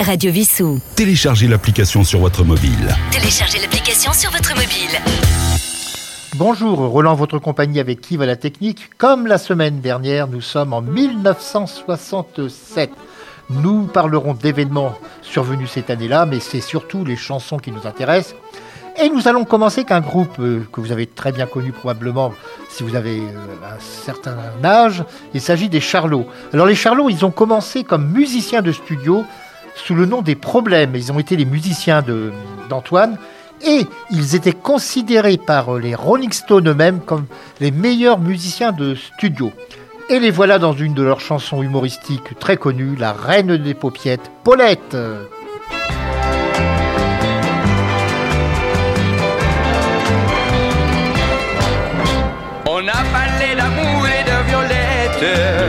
[0.00, 0.80] Radio Vissou.
[0.96, 2.96] Téléchargez l'application sur votre mobile.
[3.10, 4.98] Téléchargez l'application sur votre mobile.
[6.36, 8.88] Bonjour, Roland, votre compagnie avec Yves à la technique.
[8.96, 12.92] Comme la semaine dernière, nous sommes en 1967.
[13.50, 18.36] Nous parlerons d'événements survenus cette année-là, mais c'est surtout les chansons qui nous intéressent.
[19.02, 22.32] Et nous allons commencer qu'un groupe euh, que vous avez très bien connu probablement
[22.68, 25.04] si vous avez euh, un certain âge.
[25.34, 26.26] Il s'agit des Charlots.
[26.52, 29.24] Alors les Charlots, ils ont commencé comme musiciens de studio
[29.74, 30.94] sous le nom des Problèmes.
[30.94, 32.04] Ils ont été les musiciens
[32.68, 33.18] d'Antoine.
[33.62, 37.26] Et ils étaient considérés par les Rolling Stones eux-mêmes comme
[37.60, 39.52] les meilleurs musiciens de studio.
[40.08, 44.30] Et les voilà dans une de leurs chansons humoristiques très connues, La Reine des Paupiettes,
[44.42, 44.96] Paulette.
[52.66, 55.59] On a parlé d'amour et de violette,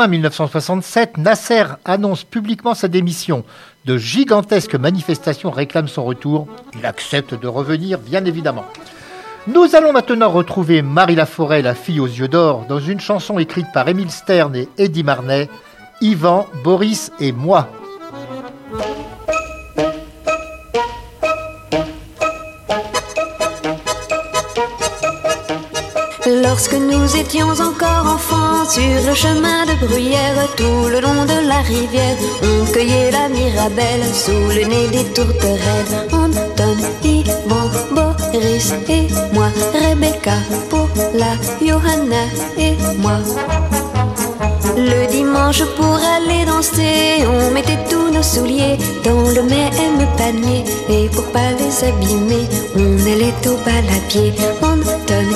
[0.00, 3.44] Le 9 juin 1967, Nasser annonce publiquement sa démission.
[3.84, 6.46] De gigantesques manifestations réclament son retour.
[6.78, 8.64] Il accepte de revenir, bien évidemment.
[9.46, 13.66] Nous allons maintenant retrouver Marie Laforêt, la fille aux yeux d'or, dans une chanson écrite
[13.74, 15.50] par Émile Stern et Eddie Marnet,
[16.00, 17.68] Yvan, Boris et moi.
[26.50, 31.60] Lorsque nous étions encore enfants, sur le chemin de bruyère, tout le long de la
[31.60, 36.08] rivière, on cueillait la mirabelle sous le nez des tourterelles.
[36.10, 40.38] Anton, Yvon, Boris et moi, Rebecca,
[40.68, 42.24] Paula, Johanna
[42.58, 43.18] et moi.
[44.76, 50.64] Le dimanche pour aller danser, on mettait tous nos souliers dans le même panier.
[50.88, 54.32] Et pour pas les abîmer, on allait au bal à pied.
[54.62, 55.26] Anton,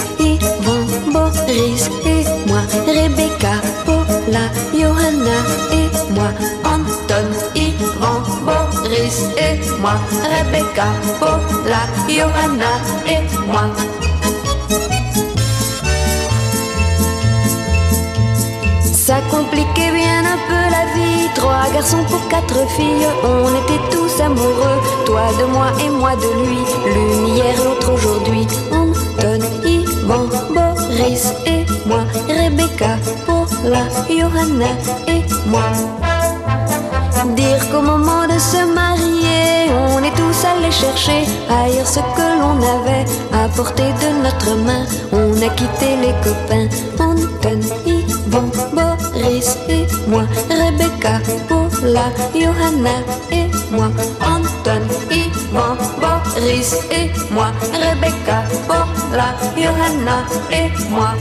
[1.15, 3.53] Boris et moi, Rebecca,
[3.87, 5.39] Paula, Johanna
[5.71, 6.31] et moi.
[6.65, 9.93] Anton, Yvon, Boris et moi,
[10.33, 10.87] Rebecca,
[11.21, 12.73] Paula, Johanna
[13.07, 13.67] et moi.
[18.93, 21.29] Ça compliquait bien un peu la vie.
[21.37, 24.81] Trois garçons pour quatre filles, on était tous amoureux.
[25.07, 26.59] Toi de moi et moi de lui.
[26.93, 28.49] L'une hier, l'autre aujourd'hui.
[28.73, 32.05] Anton, Yvan, Boris et moi.
[32.29, 32.97] Rebecca,
[33.27, 34.73] Paula, Johanna
[35.09, 35.61] et moi.
[37.37, 42.59] Dire qu'au moment de se marier, on est tous allés chercher ailleurs ce que l'on
[42.59, 44.85] avait à portée de notre main.
[45.13, 46.69] On a quitté les copains,
[47.01, 52.97] Anton, Yvon, Boris et moi, Rebecca, Paula, Johanna
[53.33, 53.89] et moi,
[56.01, 61.15] Boris et moi, Rebecca, Paula, Johanna et moi.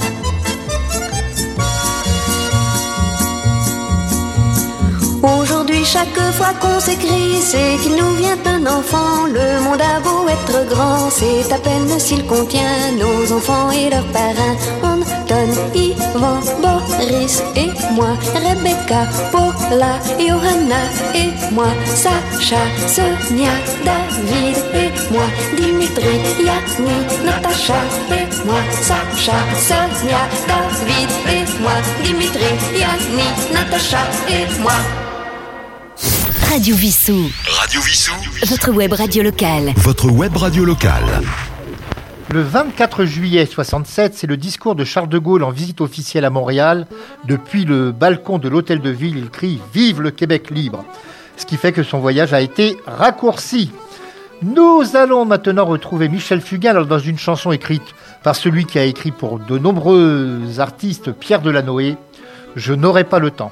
[5.22, 9.26] Aujourd'hui, chaque fois qu'on s'écrit, c'est qu'il nous vient un enfant.
[9.28, 14.08] Le monde a beau être grand, c'est à peine s'il contient nos enfants et leurs
[14.08, 15.03] parrains.
[15.34, 20.84] Anton, Ivan, Boris et moi, Rebecca, Paula, Johanna
[21.16, 23.54] et moi, Sacha, Sonia,
[23.84, 25.24] David et moi,
[25.58, 27.76] Dimitri, Yanni, Natacha
[28.12, 34.00] et moi, Sacha, Sonia, David et moi, Dimitri, Yanni, Natacha
[34.30, 34.74] et moi.
[36.50, 37.32] Radio Vissou.
[37.48, 38.14] Radio Vissou.
[38.46, 39.74] Votre web radio locale.
[39.78, 41.24] Votre web radio locale.
[42.34, 46.32] Le 24 juillet 67, c'est le discours de Charles de Gaulle en visite officielle à
[46.32, 46.88] Montréal.
[47.26, 50.84] Depuis le balcon de l'hôtel de ville, il crie Vive le Québec libre
[51.38, 53.70] Ce qui fait que son voyage a été raccourci.
[54.42, 57.94] Nous allons maintenant retrouver Michel Fugain dans une chanson écrite
[58.24, 61.98] par celui qui a écrit pour de nombreux artistes, Pierre Delanoë,
[62.56, 63.52] Je n'aurai pas le temps.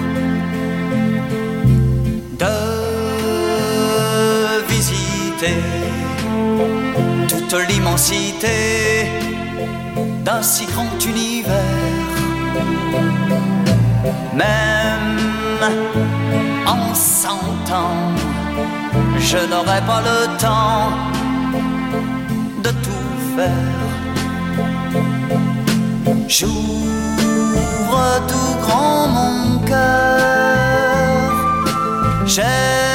[7.27, 9.09] toute l'immensité
[10.23, 11.55] d'un si grand univers.
[14.33, 15.63] Même
[16.67, 18.13] en cent ans,
[19.17, 20.91] je n'aurai pas le temps
[22.63, 23.89] de tout faire.
[26.27, 30.57] J'ouvre tout grand mon cœur.
[32.25, 32.90] J'aime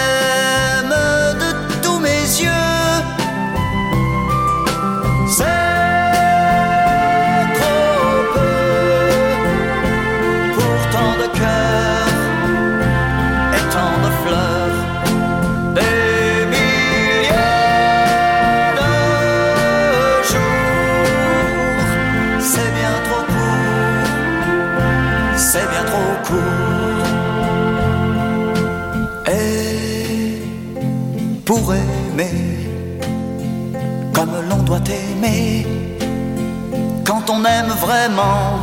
[37.87, 38.59] vraiment,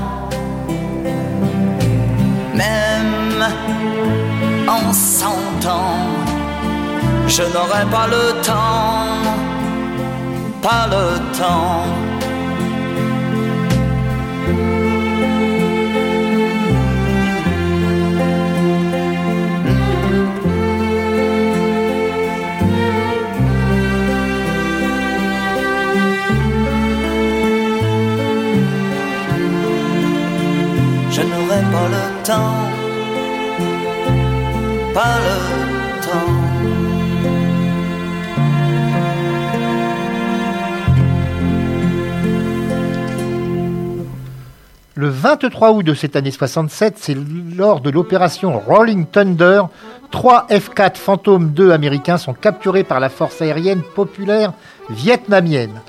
[2.54, 3.46] même
[4.68, 6.08] en cent ans,
[7.28, 9.22] je n'aurai pas le temps,
[10.62, 11.06] pas le
[11.38, 12.13] temps.
[31.62, 32.68] Pas le temps,
[34.94, 36.34] pas le temps.
[44.96, 47.18] Le 23 août de cette année 67, c'est
[47.56, 49.64] lors de l'opération Rolling Thunder,
[50.12, 54.54] trois F-4 Phantom 2 américains sont capturés par la force aérienne populaire
[54.90, 55.82] vietnamienne.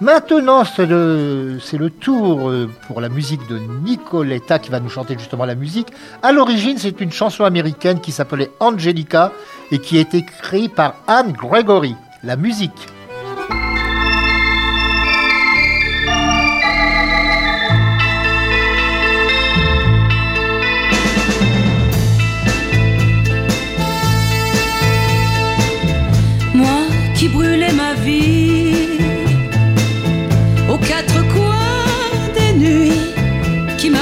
[0.00, 1.58] Maintenant, c'est le,
[1.90, 5.88] tour euh, pour la musique de Nicoletta qui va nous chanter justement la musique.
[6.22, 9.30] À l'origine, c'est une chanson américaine qui s'appelait Angelica
[9.70, 11.96] et qui a été écrite par Anne Gregory.
[12.24, 12.88] La musique.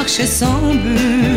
[0.08, 1.27] Marchais sans but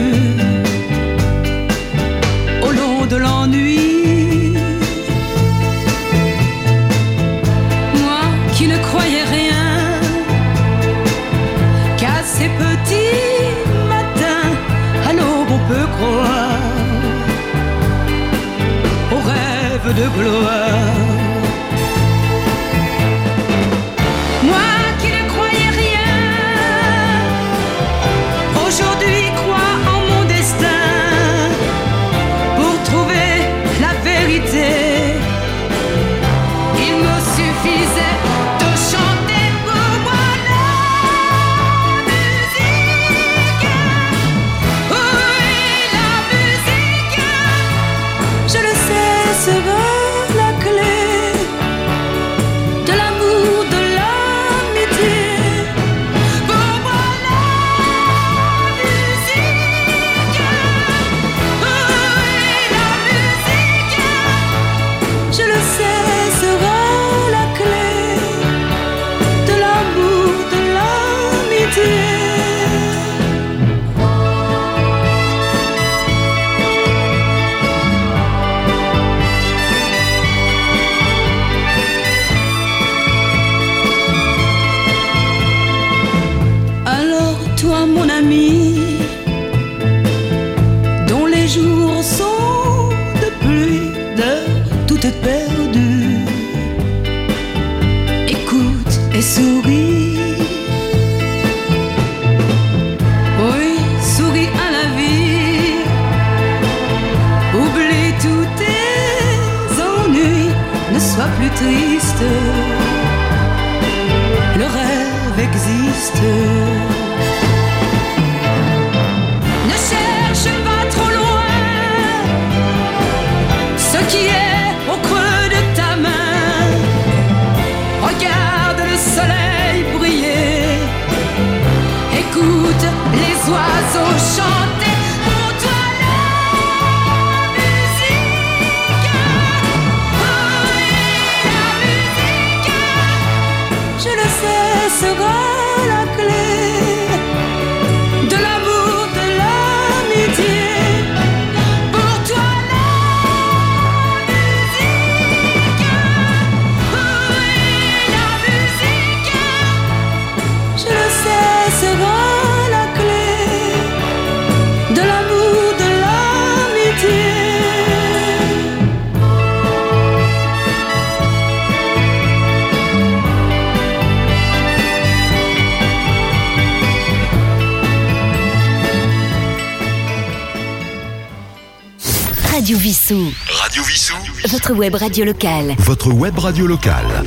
[184.52, 185.76] Votre web radio locale.
[185.78, 187.24] Votre web radio locale.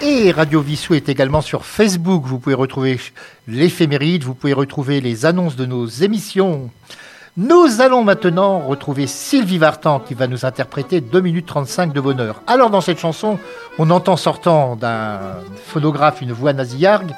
[0.00, 2.24] Et Radio Vissou est également sur Facebook.
[2.26, 2.98] Vous pouvez retrouver
[3.46, 6.68] l'éphéméride, vous pouvez retrouver les annonces de nos émissions.
[7.36, 12.42] Nous allons maintenant retrouver Sylvie Vartan qui va nous interpréter 2 minutes 35 de bonheur.
[12.48, 13.38] Alors dans cette chanson,
[13.78, 15.20] on entend sortant d'un
[15.64, 17.12] phonographe une voix nasillarde.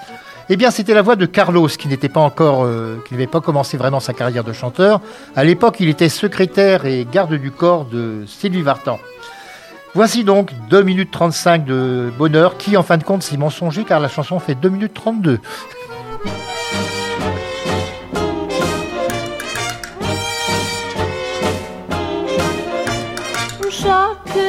[0.48, 3.40] Eh bien, c'était la voix de Carlos qui n'était pas encore, euh, qui n'avait pas
[3.40, 5.00] commencé vraiment sa carrière de chanteur.
[5.36, 8.98] À l'époque, il était secrétaire et garde du corps de Sylvie Vartan.
[9.94, 14.00] Voici donc 2 minutes 35 de bonheur qui, en fin de compte, c'est mensonger car
[14.00, 15.38] la chanson fait 2 minutes 32.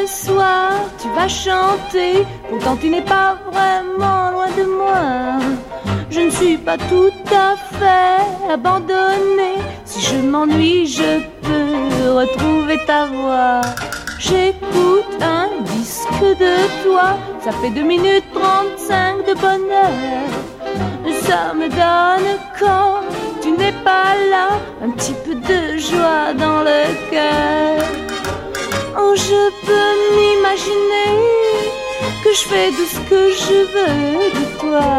[0.06, 5.40] Soir, tu vas chanter, pourtant tu n'es pas vraiment loin de moi.
[6.10, 9.60] Je ne suis pas tout à fait abandonnée.
[9.86, 13.62] Si je m'ennuie, je peux retrouver ta voix.
[14.20, 20.28] J'écoute un disque de toi, ça fait 2 minutes 35 de bonheur.
[21.22, 23.02] Ça me donne quand
[23.42, 28.13] tu n'es pas là, un petit peu de joie dans le cœur.
[28.96, 31.14] Oh, je peux m'imaginer
[32.24, 34.92] que je fais tout ce que je veux de toi.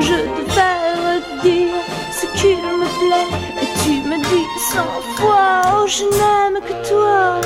[0.00, 1.78] Je te fais dire
[2.12, 3.30] ce qu'il me plaît
[3.62, 7.40] et tu me dis cent fois oh je n'aime que toi.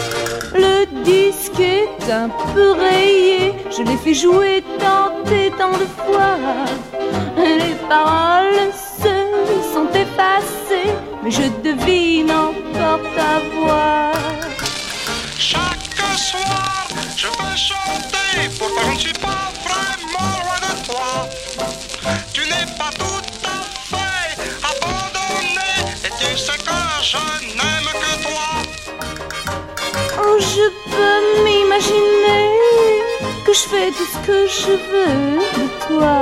[0.55, 6.37] Le disque est un peu rayé, je l'ai fait jouer tant et tant de fois.
[7.37, 9.15] Les paroles se
[9.73, 10.93] sont effacées,
[11.23, 14.48] mais je devine encore ta voix.
[15.41, 21.11] Chaque soir, je veux chanter, pourtant je ne suis pas vraiment loin de toi.
[22.33, 24.31] Tu n'es pas tout à fait
[24.71, 25.71] abandonné,
[26.05, 27.23] et tu sais que je
[27.57, 28.49] n'aime que toi.
[30.21, 32.45] Oh, je peux m'imaginer
[33.47, 36.19] que je fais tout ce que je veux de toi.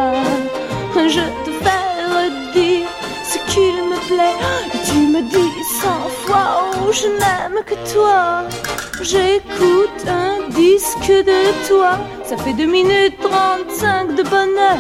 [1.09, 2.89] Je te fais redire
[3.25, 4.39] ce qu'il me plaît.
[4.75, 8.45] Et tu me dis cent fois, oh, je n'aime que toi.
[9.03, 11.99] J'écoute un disque de toi.
[12.25, 14.79] Ça fait 2 minutes 35 de bonheur.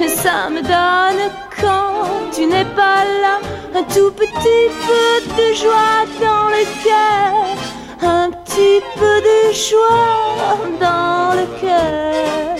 [0.00, 1.30] Et ça me donne
[1.60, 3.40] quand tu n'es pas là
[3.74, 7.56] un tout petit peu de joie dans le cœur.
[8.02, 12.56] Un petit peu de joie dans le cœur.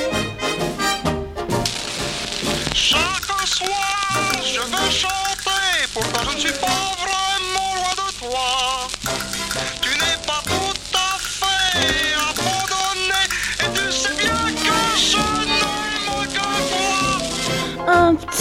[2.75, 7.02] Chaque soir, je veux chanter, pourtant je ne suis pas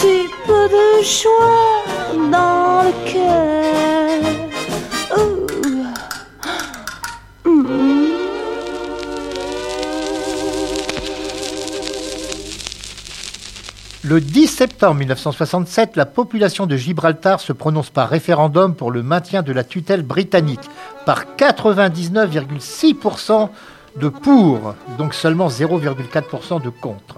[0.02, 0.18] le.
[7.44, 7.66] Mm.
[14.04, 19.42] Le 10 septembre 1967, la population de Gibraltar se prononce par référendum pour le maintien
[19.42, 20.70] de la tutelle britannique,
[21.06, 23.48] par 99,6%
[24.00, 27.16] de pour, donc seulement 0,4% de contre.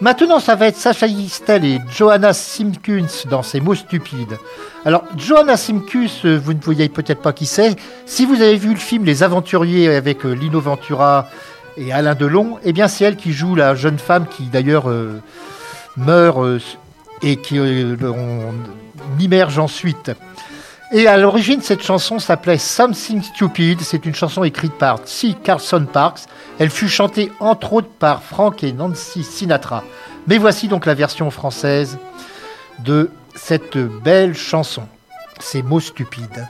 [0.00, 4.38] Maintenant, ça va être Sacha Istel et Johanna Simkins dans ces mots stupides.
[4.86, 7.76] Alors, Johanna Simkins, euh, vous ne voyez peut-être pas qui c'est.
[8.06, 11.28] Si vous avez vu le film Les Aventuriers avec euh, Lino Ventura
[11.76, 15.20] et Alain Delon, eh bien, c'est elle qui joue la jeune femme qui, d'ailleurs, euh,
[15.98, 16.78] meurt
[17.22, 17.96] et qui euh,
[19.18, 20.12] immerge ensuite.
[20.92, 23.80] Et à l'origine, cette chanson s'appelait Something Stupid.
[23.80, 25.36] C'est une chanson écrite par C.
[25.40, 26.22] Carlson Parks.
[26.58, 29.84] Elle fut chantée entre autres par Frank et Nancy Sinatra.
[30.26, 31.96] Mais voici donc la version française
[32.80, 34.82] de cette belle chanson.
[35.38, 36.48] Ces mots stupides.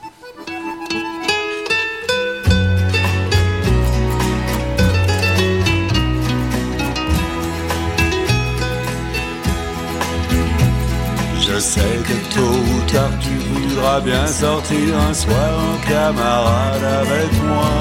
[11.61, 17.73] Sais que tôt ou tard tu voudras bien sortir un soir en camarade avec moi.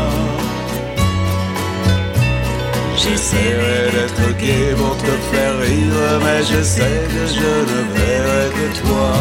[2.97, 8.67] J'essaierai d'être gai pour te faire rire, mais je sais que je ne verrai que
[8.81, 9.11] toi.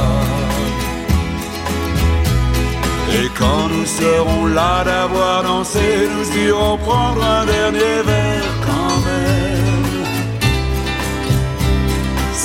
[3.14, 9.67] Et quand nous serons là d'avoir dansé, nous irons prendre un dernier verre quand même.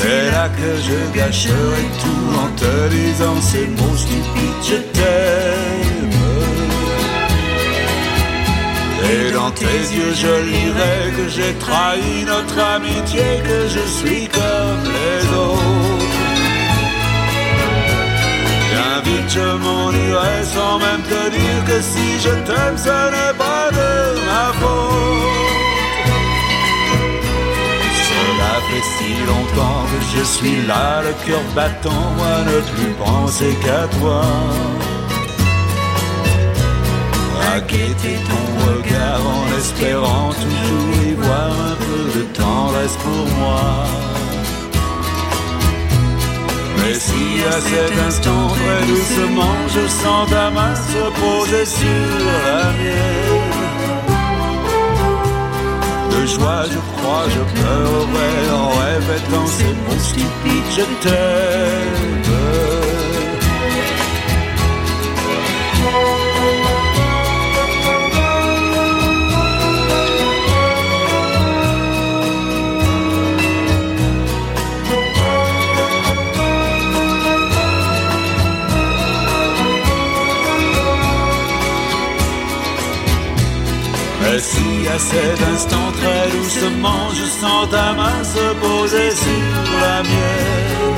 [0.04, 6.10] C'est là que je gâcherai tout en te disant ces mots stupides, je t'aime.
[9.10, 14.84] Et dans tes yeux je lirai que j'ai trahi notre amitié, que je suis comme
[15.00, 16.12] les autres.
[18.72, 23.38] Bien vite je m'en irai sans même te dire que si je t'aime ce n'est
[23.38, 23.93] pas de
[28.82, 34.22] si longtemps que je suis là, le cœur battant, moi ne plus penser qu'à toi.
[37.56, 43.86] À ton regard en espérant toujours y voir un peu de tendresse pour moi.
[46.78, 52.72] Mais si à cet instant, très doucement, je sens ta main se poser sur la
[52.74, 53.63] mienne.
[56.14, 62.83] De joie, je crois, je pleurerai en répétant ces mots stupides, je t'aime.
[84.84, 90.96] Si à cet instant très doucement je sens ta main se poser sur la mienne.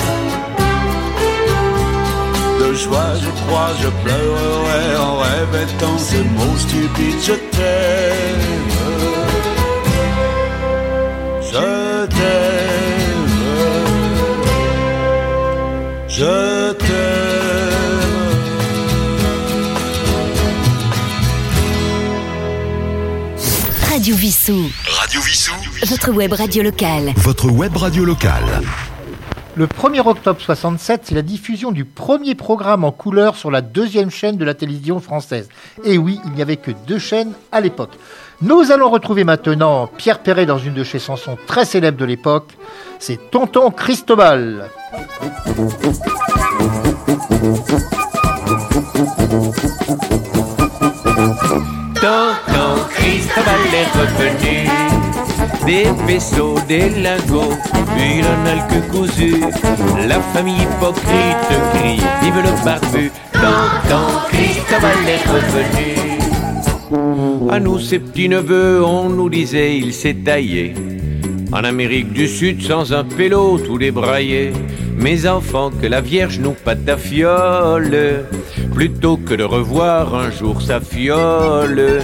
[2.60, 8.69] De joie je crois je pleurerai en répétant ces mots stupides Je t'aime.
[11.52, 13.30] Je t'aime.
[16.08, 17.55] Je t'aime
[24.06, 24.72] Radio Vissou.
[24.86, 25.54] Radio Vissou.
[25.88, 27.12] Votre web radio locale.
[27.18, 28.62] Votre web radio locale.
[29.56, 34.12] Le 1er octobre 67, c'est la diffusion du premier programme en couleur sur la deuxième
[34.12, 35.50] chaîne de la télévision française.
[35.84, 37.94] Et oui, il n'y avait que deux chaînes à l'époque.
[38.44, 42.52] Nous allons retrouver maintenant Pierre Perret dans une de ses chansons très célèbres de l'époque.
[43.00, 44.70] C'est Tonton Cristobal.
[51.96, 54.58] Tonton Cristobal est revenu
[55.66, 57.54] Des vaisseaux, des lingots
[57.98, 59.32] Il en a le que cousu
[60.08, 63.12] La famille hypocrite crie Vive le barbu.
[63.34, 65.90] Tonton Cristobal est revenu
[67.50, 70.74] À nous ses petits neveux On nous disait il s'est taillé.
[71.52, 74.52] En Amérique du Sud, sans un pélo, tout débraillé.
[74.98, 76.56] Mes enfants, que la Vierge nous
[76.98, 78.26] fiole,
[78.74, 82.02] plutôt que de revoir un jour sa fiole.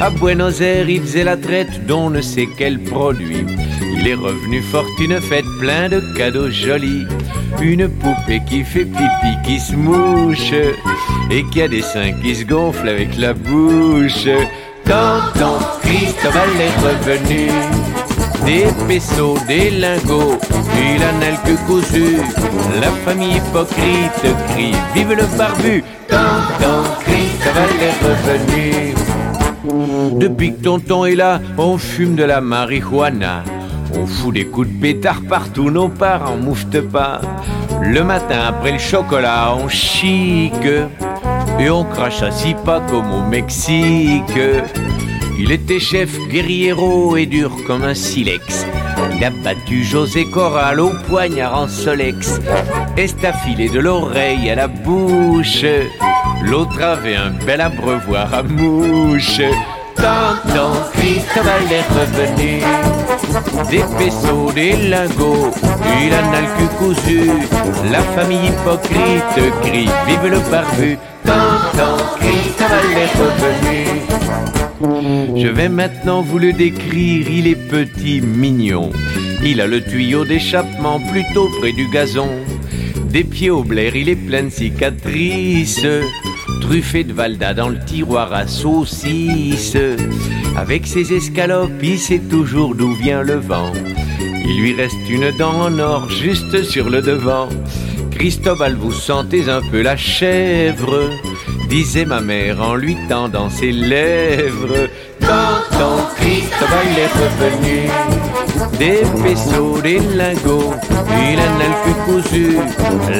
[0.00, 3.46] À Buenos Aires, il faisait la traite d'on ne sait quel produit.
[3.96, 7.06] Il est revenu fortune fête, plein de cadeaux jolis.
[7.60, 10.52] Une poupée qui fait pipi, qui se mouche,
[11.30, 14.28] et qui a des seins qui se gonflent avec la bouche.
[14.84, 17.48] Tonton Cristobal est revenu
[18.44, 20.38] des pesos, des lingots,
[20.76, 22.16] il en a le que cousu.
[22.80, 28.94] La famille hypocrite crie Vive le barbu, tonton Cristobal est revenu.
[30.18, 33.44] Depuis que tonton est là, on fume de la marijuana.
[33.94, 37.20] On fout des coups de pétard partout, nos parents mouftent pas.
[37.82, 40.52] Le matin après le chocolat, on chique.
[41.58, 42.30] Et on crache à
[42.64, 44.38] pas comme au Mexique.
[45.38, 48.66] Il était chef guerriero et dur comme un silex.
[49.14, 52.40] Il a battu José Corral au poignard en solex.
[52.96, 55.64] Estafilé de l'oreille à la bouche.
[56.44, 59.40] L'autre avait un bel abreuvoir à mouche.
[59.96, 62.62] Tonton Cristobal est revenu
[63.70, 65.52] Des pesos, des lingots
[66.00, 67.30] Il en a cousu
[67.90, 74.71] La famille hypocrite crie Vive le barbu Tonton Cristobal est revenu
[75.36, 78.90] Je vais maintenant vous le décrire Il est petit, mignon
[79.44, 82.28] Il a le tuyau d'échappement plutôt près du gazon
[83.10, 85.86] Des pieds au blaire, il est plein de cicatrices
[86.62, 89.76] truffé de Valda dans le tiroir à saucisses.
[90.56, 93.72] Avec ses escalopes, il sait toujours d'où vient le vent.
[94.20, 97.48] Il lui reste une dent en or juste sur le devant.
[98.12, 101.10] Cristobal, vous sentez un peu la chèvre
[101.72, 104.90] disait ma mère en lui tendant ses lèvres.
[105.20, 107.78] Tonton Cristobal est revenu,
[108.78, 110.74] des pesos, des lingots,
[111.30, 112.48] il en a le cousu.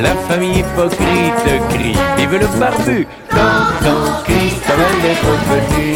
[0.03, 3.07] La famille hypocrite crie, vive le barbu.
[3.31, 5.89] Tonton Cristobal est revenu.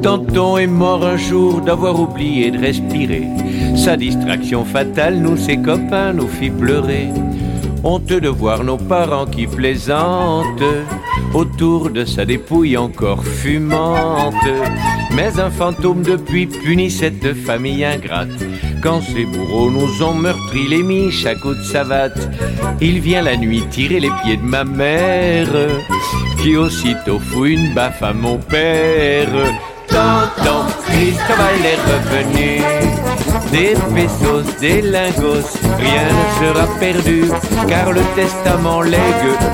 [0.00, 3.26] Tonton est mort un jour d'avoir oublié de respirer.
[3.74, 7.08] Sa distraction fatale, nous, ses copains, nous fit pleurer.
[7.84, 10.64] Honte de voir nos parents qui plaisantent
[11.32, 14.34] autour de sa dépouille encore fumante.
[15.14, 18.28] Mais un fantôme depuis punit cette famille ingrate.
[18.82, 22.28] Quand ses bourreaux nous ont meurtri les miches à coups de savate,
[22.80, 25.48] il vient la nuit tirer les pieds de ma mère,
[26.42, 29.28] qui aussitôt fout une baffe à mon père.
[29.88, 32.62] Tonton Cristobal est revenu,
[33.50, 37.24] des pesos, des lingos, rien ne sera perdu,
[37.68, 39.00] car le testament lègue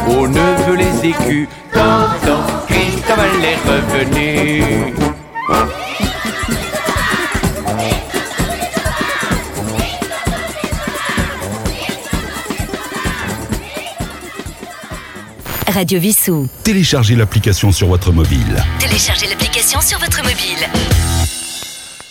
[0.09, 1.48] aux neveux les écus.
[1.72, 4.94] Tonton Cristobal est revenu.
[15.74, 16.48] Radio Vissou.
[16.62, 18.62] Téléchargez l'application sur votre mobile.
[18.79, 21.34] Téléchargez l'application sur votre mobile.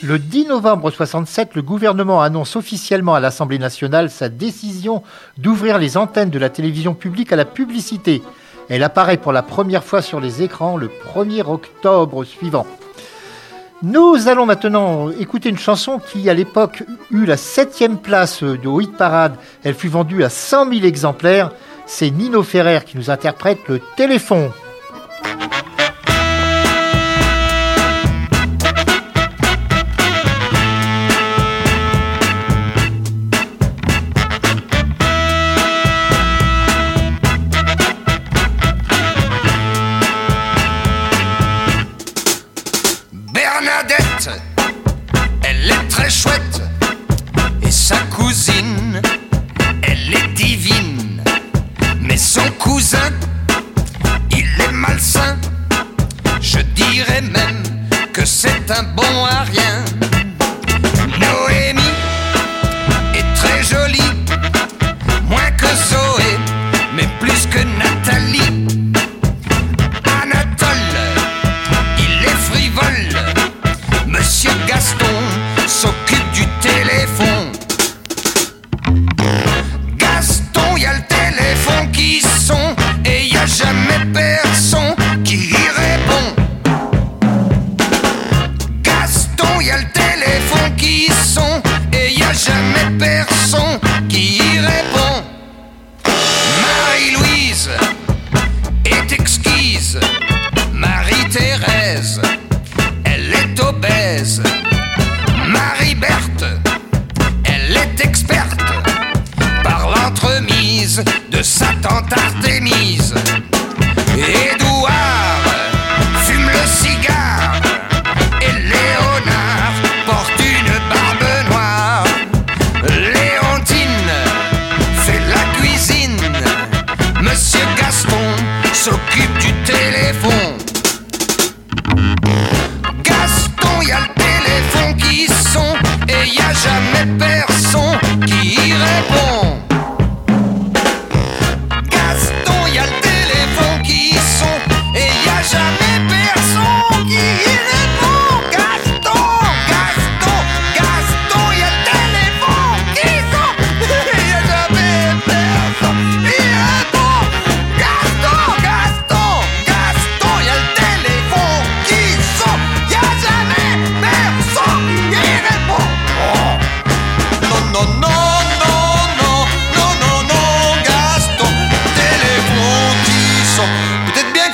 [0.04, 5.02] Le 10 novembre 67, le gouvernement annonce officiellement à l'Assemblée nationale sa décision
[5.38, 8.22] d'ouvrir les antennes de la télévision publique à la publicité.
[8.68, 12.68] Elle apparaît pour la première fois sur les écrans le 1er octobre suivant.
[13.82, 18.98] Nous allons maintenant écouter une chanson qui, à l'époque, eut la septième place de hit
[18.98, 19.38] parade.
[19.64, 21.52] Elle fut vendue à 100 000 exemplaires.
[21.86, 24.52] C'est Nino Ferrer qui nous interprète le téléphone.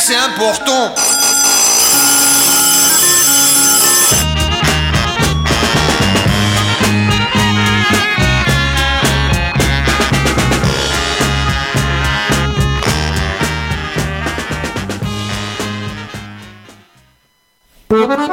[0.10, 0.96] C'est important.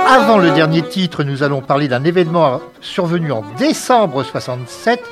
[0.06, 5.02] Avant le dernier titre, nous allons parler d'un événement survenu en décembre 67.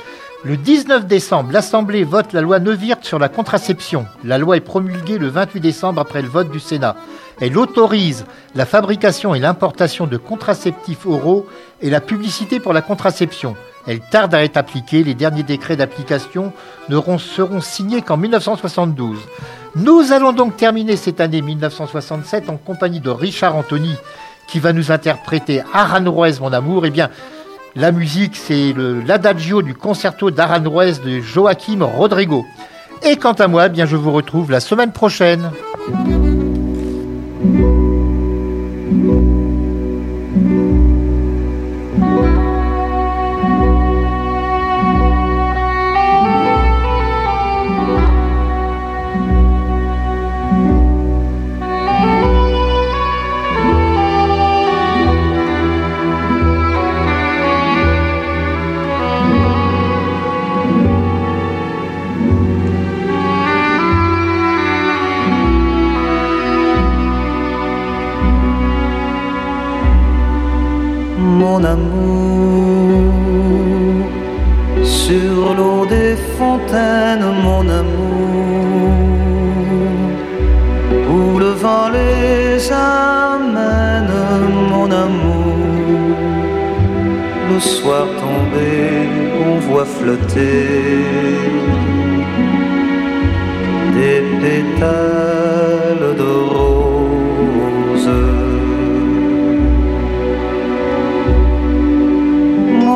[0.45, 4.05] Le 19 décembre, l'Assemblée vote la loi Neuwirth sur la contraception.
[4.23, 6.95] La loi est promulguée le 28 décembre après le vote du Sénat.
[7.41, 11.47] Elle autorise la fabrication et l'importation de contraceptifs oraux
[11.81, 13.55] et la publicité pour la contraception.
[13.87, 15.03] Elle tarde à être appliquée.
[15.03, 16.53] Les derniers décrets d'application
[16.89, 19.17] ne ron- seront signés qu'en 1972.
[19.75, 23.95] Nous allons donc terminer cette année 1967 en compagnie de Richard Anthony
[24.47, 26.85] qui va nous interpréter Aranjuez, mon amour.
[26.85, 27.09] Eh bien,
[27.75, 28.73] la musique, c'est
[29.05, 32.45] l'adagio du concerto d'Aranjuez de Joaquim Rodrigo.
[33.03, 35.51] Et quant à moi, eh bien, je vous retrouve la semaine prochaine.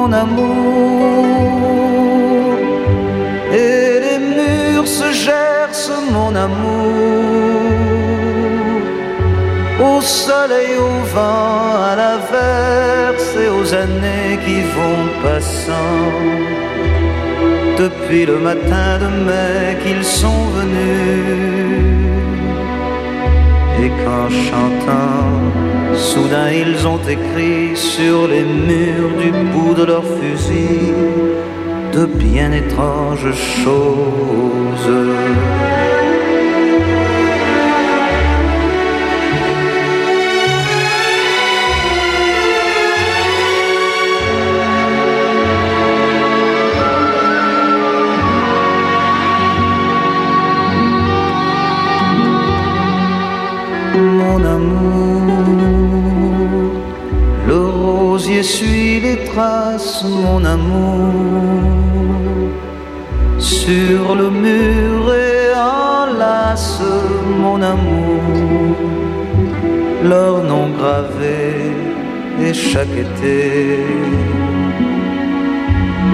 [0.10, 1.48] Mon amour.
[3.54, 6.80] Et les murs se gercent, mon amour.
[9.82, 16.59] Au soleil, au vent, à l'averse et aux années qui vont passant.
[17.80, 21.80] Depuis le matin de mai qu'ils sont venus.
[23.82, 30.94] Et qu'en chantant, soudain ils ont écrit sur les murs du bout de leur fusil
[31.94, 33.32] de bien étranges
[33.64, 34.92] choses.
[54.40, 56.30] Mon amour.
[57.48, 61.14] Le rosier suit les traces, mon amour.
[63.38, 66.82] Sur le mur et enlace,
[67.42, 68.76] mon amour.
[70.04, 71.74] Leur nom gravé
[72.42, 73.84] et chaque été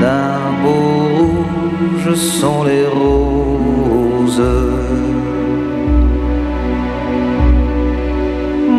[0.02, 4.75] d'un beau rouge sont les roses.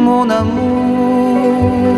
[0.09, 1.97] Mon amour.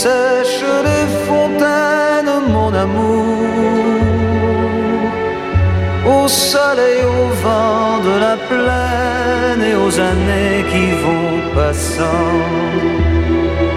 [0.00, 3.36] Sèche les fontaines, mon amour.
[6.14, 12.36] Au soleil, au vent de la plaine et aux années qui vont passant.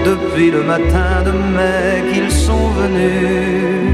[0.09, 3.91] Depuis le matin de mai qu'ils sont venus.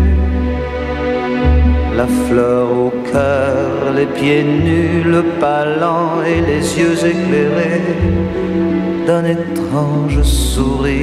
[1.99, 2.91] La fleur au
[3.95, 7.81] les pieds nus, le pas lent et les yeux éclairés
[9.05, 10.97] d'un étrange sourire.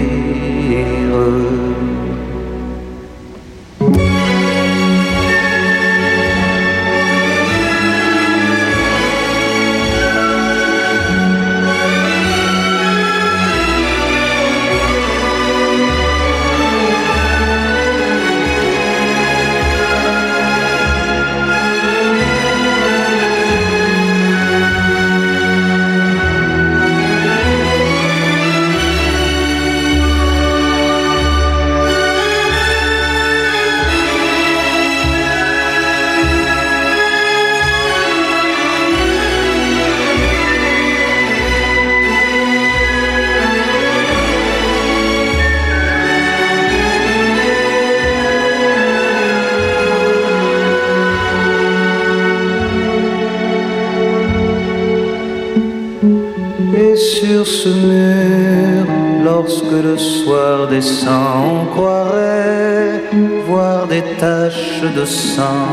[56.97, 58.87] Sur ce mur,
[59.25, 63.03] lorsque le soir descend, on croirait
[63.47, 65.69] voir des taches de sang.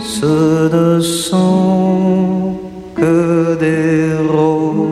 [0.00, 2.58] Ce ne sont
[2.94, 4.91] que des roses.